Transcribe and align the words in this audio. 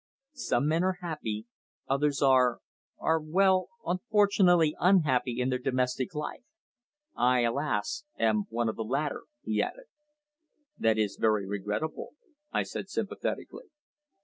"Some 0.33 0.67
men 0.67 0.83
are 0.83 0.97
happy, 1.03 1.45
others 1.87 2.23
are 2.23 2.57
are, 2.97 3.19
well, 3.21 3.67
unfortunately 3.85 4.75
unhappy 4.79 5.39
in 5.39 5.49
their 5.49 5.59
domestic 5.59 6.15
life. 6.15 6.41
I, 7.15 7.41
alas! 7.41 8.03
am 8.17 8.45
one 8.49 8.67
of 8.67 8.77
the 8.77 8.83
latter," 8.83 9.25
he 9.43 9.61
added. 9.61 9.85
"That 10.75 10.97
is 10.97 11.19
very 11.21 11.45
regrettable," 11.45 12.15
I 12.51 12.63
said 12.63 12.89
sympathetically. 12.89 13.65